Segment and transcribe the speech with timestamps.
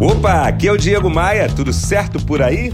[0.00, 2.72] Opa, aqui é o Diego Maia, tudo certo por aí?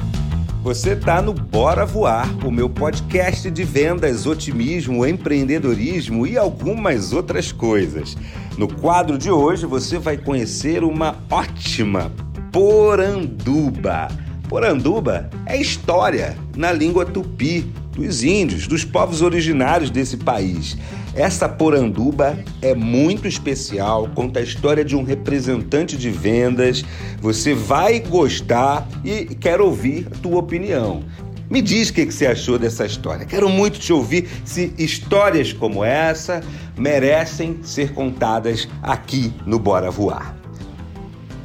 [0.62, 7.50] Você tá no Bora Voar, o meu podcast de vendas, otimismo, empreendedorismo e algumas outras
[7.50, 8.14] coisas.
[8.58, 12.12] No quadro de hoje você vai conhecer uma ótima
[12.52, 14.08] poranduba.
[14.46, 20.76] Poranduba é história na língua tupi dos índios, dos povos originários desse país.
[21.14, 26.84] Essa poranduba é muito especial, conta a história de um representante de vendas.
[27.20, 31.04] Você vai gostar e quero ouvir a tua opinião.
[31.48, 33.24] Me diz o que você achou dessa história.
[33.26, 36.42] Quero muito te ouvir se histórias como essa
[36.76, 40.43] merecem ser contadas aqui no Bora Voar.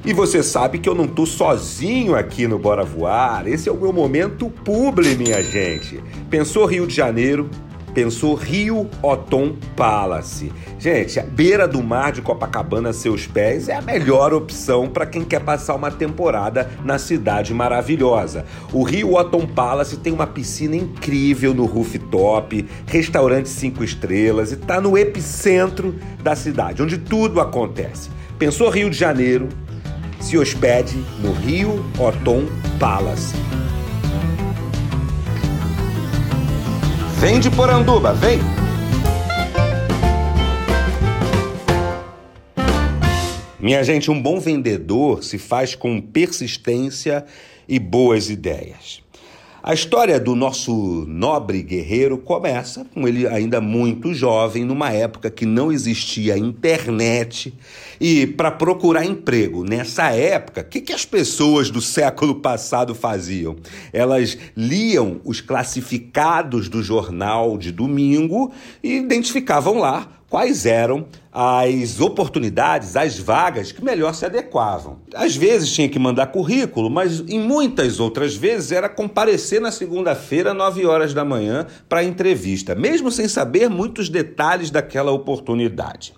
[0.09, 3.47] E você sabe que eu não tô sozinho aqui no Bora Voar.
[3.47, 6.03] Esse é o meu momento publi, minha gente.
[6.31, 7.47] Pensou Rio de Janeiro?
[7.93, 10.51] Pensou Rio Otom Palace.
[10.79, 15.05] Gente, a beira do mar de Copacabana a seus pés é a melhor opção para
[15.05, 18.47] quem quer passar uma temporada na cidade maravilhosa.
[18.73, 24.81] O Rio Otom Palace tem uma piscina incrível no rooftop, restaurante cinco estrelas e está
[24.81, 28.09] no epicentro da cidade, onde tudo acontece.
[28.39, 29.49] Pensou Rio de Janeiro?
[30.19, 32.45] Se hospede no Rio Otom
[32.79, 33.35] Palace.
[37.19, 38.39] Vem de Poranduba, vem!
[43.59, 47.25] Minha gente, um bom vendedor se faz com persistência
[47.67, 49.03] e boas ideias.
[49.61, 55.45] A história do nosso nobre guerreiro começa com ele ainda muito jovem, numa época que
[55.45, 57.53] não existia internet.
[57.99, 63.57] E para procurar emprego nessa época, o que, que as pessoas do século passado faziam?
[63.91, 71.05] Elas liam os classificados do jornal de domingo e identificavam lá quais eram
[71.41, 74.97] as oportunidades, as vagas que melhor se adequavam.
[75.15, 80.53] Às vezes tinha que mandar currículo, mas em muitas outras vezes era comparecer na segunda-feira,
[80.53, 86.13] 9 horas da manhã, para a entrevista, mesmo sem saber muitos detalhes daquela oportunidade.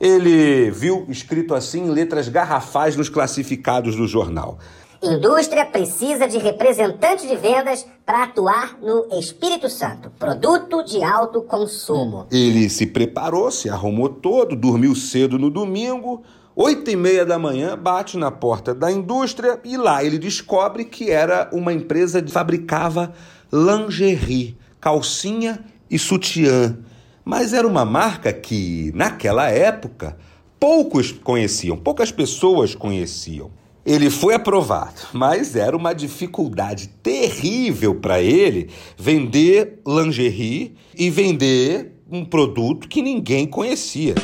[0.00, 4.58] Ele viu escrito assim em letras garrafais nos classificados do jornal.
[5.04, 10.10] Indústria precisa de representante de vendas para atuar no Espírito Santo.
[10.16, 12.28] Produto de alto consumo.
[12.30, 16.22] Ele se preparou, se arrumou todo, dormiu cedo no domingo.
[16.54, 21.10] Oito e meia da manhã, bate na porta da indústria e lá ele descobre que
[21.10, 23.12] era uma empresa que fabricava
[23.52, 26.78] lingerie, calcinha e sutiã.
[27.24, 30.16] Mas era uma marca que, naquela época,
[30.60, 33.50] poucos conheciam, poucas pessoas conheciam.
[33.84, 42.24] Ele foi aprovado, mas era uma dificuldade terrível para ele vender lingerie e vender um
[42.24, 44.14] produto que ninguém conhecia.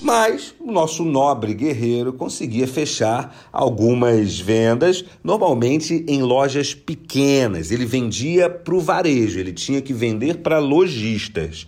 [0.00, 7.70] Mas o nosso nobre guerreiro conseguia fechar algumas vendas, normalmente em lojas pequenas.
[7.70, 11.66] Ele vendia para o varejo, ele tinha que vender para lojistas.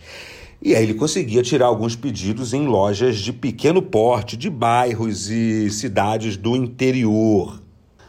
[0.65, 5.69] E aí ele conseguia tirar alguns pedidos em lojas de pequeno porte, de bairros e
[5.69, 7.63] cidades do interior.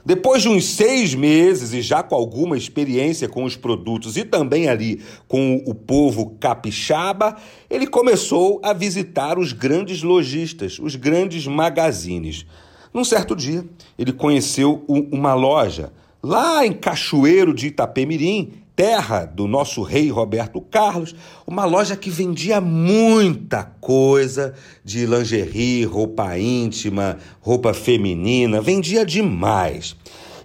[0.05, 4.69] Depois de uns seis meses e já com alguma experiência com os produtos e também
[4.69, 7.35] ali com o povo capixaba,
[7.69, 12.45] ele começou a visitar os grandes lojistas, os grandes magazines.
[12.93, 13.65] Num certo dia,
[13.99, 15.91] ele conheceu uma loja
[16.23, 21.15] lá em Cachoeiro de Itapemirim, terra do nosso rei Roberto Carlos,
[21.47, 24.53] uma loja que vendia muita coisa
[24.83, 29.95] de lingerie, roupa íntima, roupa feminina, vendia demais.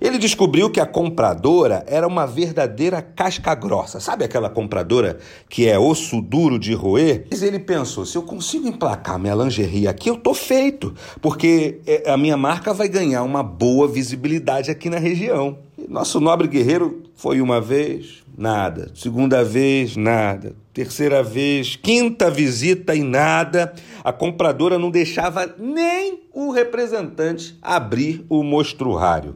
[0.00, 4.00] Ele descobriu que a compradora era uma verdadeira casca grossa.
[4.00, 7.26] Sabe aquela compradora que é osso duro de roer?
[7.30, 12.10] Mas ele pensou: se eu consigo emplacar minha lingerie aqui, eu tô feito, porque é,
[12.10, 15.58] a minha marca vai ganhar uma boa visibilidade aqui na região.
[15.90, 18.92] Nosso nobre guerreiro foi uma vez, nada.
[18.94, 20.54] Segunda vez, nada.
[20.72, 23.74] Terceira vez, quinta visita e nada.
[24.04, 29.34] A compradora não deixava nem o representante abrir o mostruário.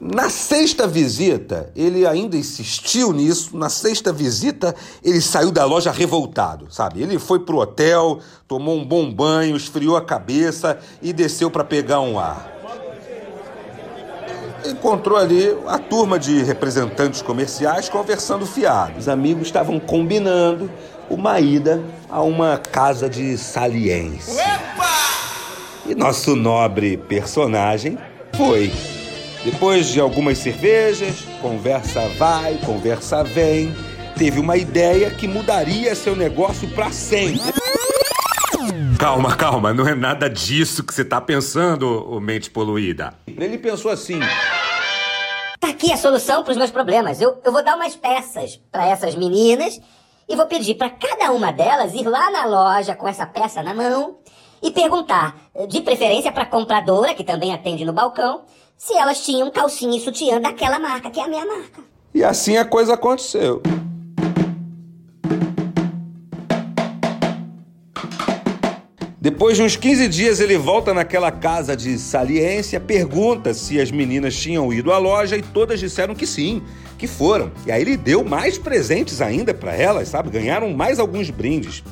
[0.00, 3.56] Na sexta visita, ele ainda insistiu nisso.
[3.56, 7.00] Na sexta visita, ele saiu da loja revoltado, sabe?
[7.00, 8.18] Ele foi pro hotel,
[8.48, 12.56] tomou um bom banho, esfriou a cabeça e desceu para pegar um ar.
[14.66, 18.98] Encontrou ali a turma de representantes comerciais conversando fiado.
[18.98, 20.70] Os amigos estavam combinando
[21.08, 24.44] uma ida a uma casa de saliência.
[25.86, 27.96] E nosso nobre personagem
[28.36, 28.72] foi.
[29.44, 33.72] Depois de algumas cervejas, conversa vai, conversa vem,
[34.16, 37.40] teve uma ideia que mudaria seu negócio para sempre.
[38.98, 43.14] Calma, calma, não é nada disso que você tá pensando, mente poluída.
[43.26, 44.18] Ele pensou assim.
[45.66, 47.20] Tá aqui a solução para os meus problemas.
[47.20, 49.80] Eu, eu vou dar umas peças para essas meninas
[50.28, 53.74] e vou pedir para cada uma delas ir lá na loja com essa peça na
[53.74, 54.18] mão
[54.62, 55.34] e perguntar,
[55.68, 58.44] de preferência para a compradora, que também atende no balcão,
[58.78, 61.82] se elas tinham calcinha e sutiã daquela marca, que é a minha marca.
[62.14, 63.60] E assim a coisa aconteceu.
[69.26, 74.36] Depois de uns 15 dias, ele volta naquela casa de saliência, pergunta se as meninas
[74.36, 76.62] tinham ido à loja e todas disseram que sim,
[76.96, 77.50] que foram.
[77.66, 80.30] E aí ele deu mais presentes ainda para elas, sabe?
[80.30, 81.82] Ganharam mais alguns brindes.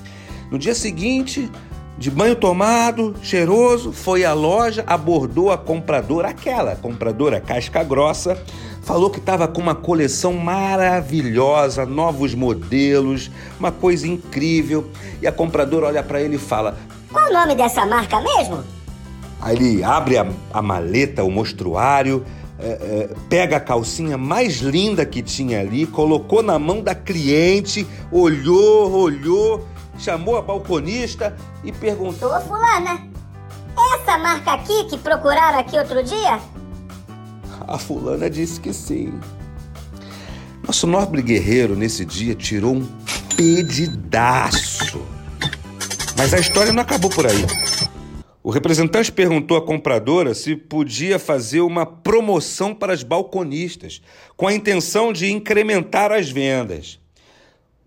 [0.48, 1.50] No dia seguinte,
[1.98, 8.40] de banho tomado, cheiroso, foi à loja, abordou a compradora, aquela compradora casca grossa,
[8.82, 13.28] falou que estava com uma coleção maravilhosa, novos modelos,
[13.58, 14.88] uma coisa incrível.
[15.20, 16.76] E a compradora olha para ele e fala:
[17.14, 18.64] qual o nome dessa marca mesmo?
[19.40, 22.24] Aí ele abre a, a maleta, o mostruário,
[22.58, 27.86] é, é, pega a calcinha mais linda que tinha ali, colocou na mão da cliente,
[28.10, 29.64] olhou, olhou,
[29.96, 33.00] chamou a balconista e perguntou: Ô Fulana,
[33.94, 36.40] essa marca aqui que procuraram aqui outro dia?
[37.66, 39.14] A fulana disse que sim.
[40.66, 42.86] Nosso nobre guerreiro nesse dia tirou um
[43.36, 44.73] pedidaço.
[46.16, 47.44] Mas a história não acabou por aí.
[48.42, 54.02] O representante perguntou à compradora se podia fazer uma promoção para as balconistas,
[54.36, 57.00] com a intenção de incrementar as vendas.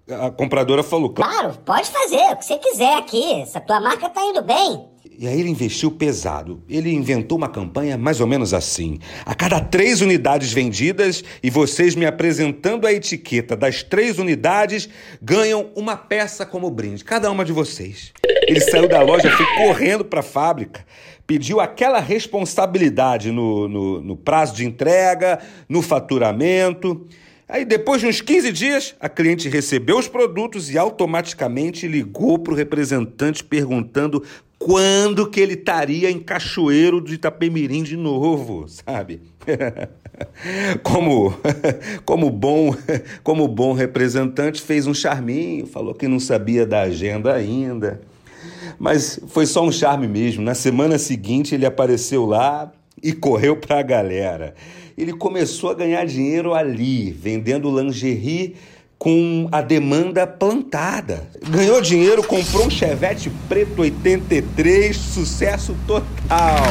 [0.09, 3.41] A compradora falou: Claro, pode fazer o que você quiser aqui.
[3.41, 4.87] Essa tua marca está indo bem.
[5.19, 6.61] E aí ele investiu pesado.
[6.69, 8.99] Ele inventou uma campanha mais ou menos assim.
[9.25, 14.87] A cada três unidades vendidas e vocês me apresentando a etiqueta das três unidades,
[15.19, 18.13] ganham uma peça como brinde, cada uma de vocês.
[18.47, 20.85] Ele saiu da loja, foi correndo para a fábrica,
[21.25, 27.07] pediu aquela responsabilidade no, no, no prazo de entrega, no faturamento.
[27.49, 32.51] Aí, depois de uns 15 dias, a cliente recebeu os produtos e automaticamente ligou para
[32.51, 34.21] o representante perguntando
[34.59, 39.21] quando que ele estaria em Cachoeiro de Itapemirim de novo, sabe?
[40.83, 41.33] como
[42.03, 42.75] como bom
[43.23, 48.01] como bom representante fez um charminho, falou que não sabia da agenda ainda.
[48.79, 50.43] Mas foi só um charme mesmo.
[50.43, 52.71] Na semana seguinte ele apareceu lá
[53.01, 54.53] e correu para a galera.
[54.97, 58.55] Ele começou a ganhar dinheiro ali, vendendo lingerie
[58.97, 61.27] com a demanda plantada.
[61.49, 66.63] Ganhou dinheiro, comprou um Chevette preto 83, sucesso total.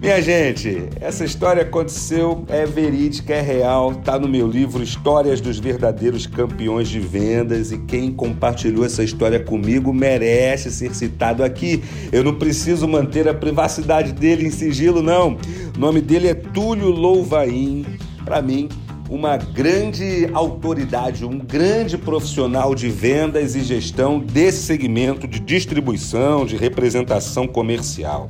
[0.00, 5.58] Minha gente, essa história aconteceu, é verídica, é real, tá no meu livro Histórias dos
[5.58, 11.82] Verdadeiros Campeões de Vendas e quem compartilhou essa história comigo merece ser citado aqui.
[12.12, 15.36] Eu não preciso manter a privacidade dele em sigilo, não.
[15.76, 17.84] O nome dele é Túlio Louvain.
[18.24, 18.68] Para mim,
[19.10, 26.56] uma grande autoridade, um grande profissional de vendas e gestão desse segmento de distribuição, de
[26.56, 28.28] representação comercial.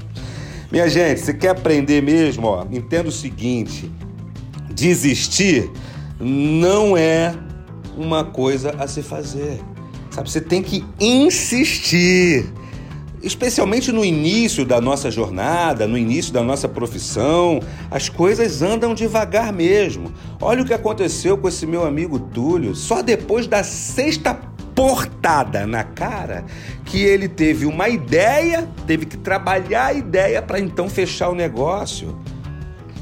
[0.71, 2.47] Minha gente, você quer aprender mesmo?
[2.47, 3.91] Ó, entenda o seguinte:
[4.71, 5.71] desistir
[6.21, 7.35] não é
[7.97, 9.61] uma coisa a se fazer.
[10.11, 12.47] Sabe, você tem que insistir.
[13.23, 17.61] Especialmente no início da nossa jornada, no início da nossa profissão,
[17.91, 20.13] as coisas andam devagar mesmo.
[20.41, 22.77] Olha o que aconteceu com esse meu amigo Túlio.
[22.77, 24.39] Só depois da sexta
[24.79, 26.45] portada na cara
[26.85, 32.17] que ele teve uma ideia, teve que trabalhar a ideia para então fechar o negócio.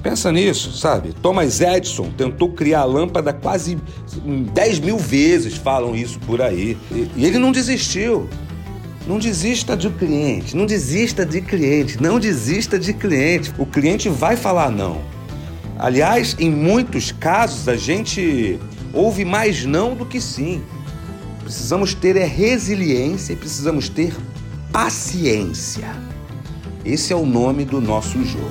[0.02, 1.12] Pensa nisso, sabe?
[1.12, 3.76] Thomas Edison tentou criar a lâmpada quase
[4.54, 6.78] 10 mil vezes, falam isso por aí.
[7.14, 8.26] E ele não desistiu.
[9.06, 13.52] Não desista de cliente, não desista de cliente, não desista de cliente.
[13.58, 15.02] O cliente vai falar não.
[15.78, 18.58] Aliás, em muitos casos a gente
[18.94, 20.62] ouve mais não do que sim.
[21.46, 24.12] Precisamos ter é resiliência e precisamos ter
[24.72, 25.88] paciência.
[26.84, 28.50] Esse é o nome do nosso jogo.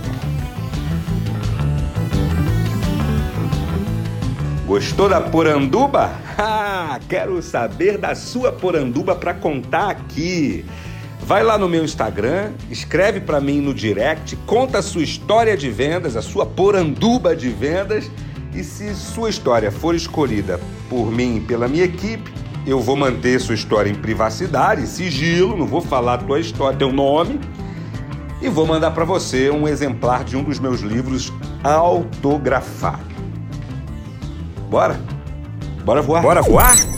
[4.65, 6.09] Gostou da poranduba?
[6.37, 10.65] Ah, quero saber da sua poranduba para contar aqui.
[11.21, 15.69] Vai lá no meu Instagram, escreve para mim no direct, conta a sua história de
[15.69, 18.09] vendas, a sua poranduba de vendas.
[18.53, 20.59] E se sua história for escolhida
[20.89, 22.31] por mim e pela minha equipe,
[22.65, 27.39] eu vou manter sua história em privacidade, sigilo, não vou falar tua história, teu nome,
[28.41, 31.31] e vou mandar para você um exemplar de um dos meus livros
[31.63, 33.15] autografado.
[34.69, 35.00] Bora?
[35.84, 36.22] Bora voar?
[36.22, 36.94] Bora voar?